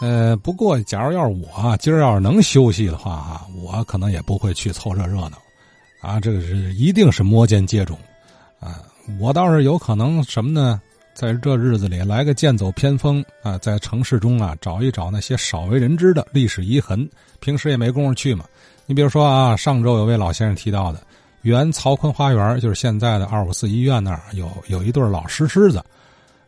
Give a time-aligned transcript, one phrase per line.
[0.00, 5.38] 呃，不过假如要是我今儿要是能休息的话啊，我可能也不会去凑这热闹，
[6.00, 7.94] 啊，这个是一定是摩肩接踵，
[8.60, 8.82] 啊，
[9.18, 10.80] 我倒是有可能什么呢？
[11.14, 17.08] 在这日子里来个剑走偏锋啊，在城市中啊找一找那些少为人知的历史遗痕，
[17.38, 18.44] 平时也没工夫去嘛。
[18.86, 21.00] 你比如说啊，上周有位老先生提到的，
[21.42, 25.82] 原曹锟花园就是现在的二五四医院那儿有有一对老石狮子。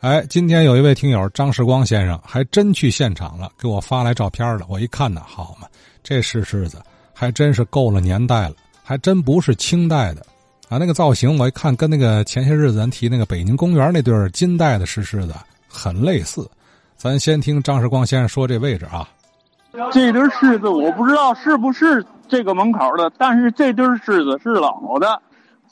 [0.00, 4.64] 哎，今天有一位听友张世光先生还真去现场了，给我发来照片了。
[4.66, 5.68] 我一看呢，好嘛，
[6.02, 6.78] 这石狮子
[7.12, 10.22] 还真是够了年代了，还真不是清代的。
[10.70, 15.34] 啊，那个造型我一看，跟那个前些日子咱提那个北京公园那对金代的石狮子
[15.68, 16.48] 很类似。
[16.96, 19.06] 咱先听张世光先生说这位置啊。
[19.92, 25.20] 这对狮子我不知道是不是这个门口的，但是这对狮子是老的。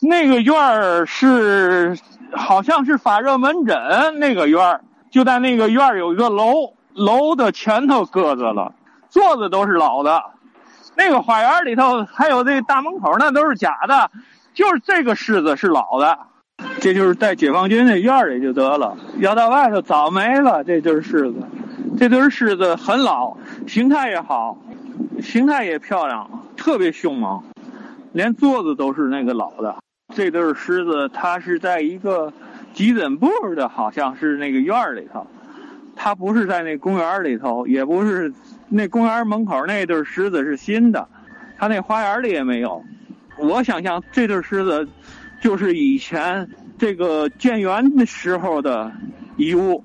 [0.00, 1.96] 那个院儿是
[2.32, 3.76] 好像是发热门诊
[4.18, 4.80] 那个院儿，
[5.10, 8.72] 就在那个院儿有一个楼，楼的前头搁着了，
[9.08, 10.22] 座子都是老的。
[10.96, 14.10] 那个花园里头还有这大门口那都是假的。
[14.54, 16.18] 就是这个狮子是老的，
[16.80, 20.64] 这就是在解放军那院里就得了，要到外头早没了。
[20.64, 21.34] 这对狮子，
[21.96, 23.36] 这对狮子很老，
[23.68, 24.56] 形态也好，
[25.22, 27.40] 形态也漂亮，特别凶猛，
[28.12, 29.76] 连座子都是那个老的。
[30.18, 32.32] 这对狮子，它是在一个
[32.74, 35.24] 急诊部的，好像是那个院里头，
[35.94, 38.32] 它不是在那公园里头，也不是
[38.68, 41.06] 那公园门口那对狮子是新的，
[41.56, 42.82] 它那花园里也没有。
[43.38, 44.88] 我想象这对狮子，
[45.40, 48.90] 就是以前这个建园的时候的
[49.36, 49.84] 遗物。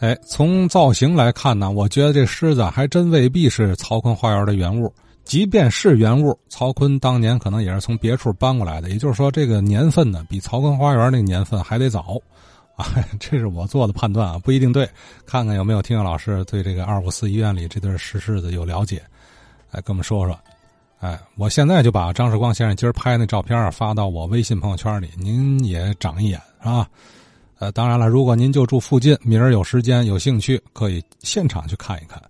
[0.00, 4.90] 哎，从造型来看呢，我觉得这狮子还真未必是曹锟花园的原物。
[5.24, 8.90] 即便是原物，曹锟当年可能也是从别处搬过来的。
[8.90, 12.18] 也就是说，这个年份呢，比曹锟花园那个年份还得早。
[12.74, 12.86] 啊，
[13.20, 14.88] 这是我做的判断啊，不一定对。
[15.26, 19.02] 看看有没有听友老师对这个二五四医院里这对石狮子有了解，
[19.70, 20.38] 来跟我们说说。
[21.00, 26.88] 哎，我现在就把张世光先生今儿拍那照片发到我微信朋友圈里，您也长一眼啊。
[27.58, 32.22] 呃，当然了，如果您就住附近，明儿有时间有兴趣，可以现场去看一看。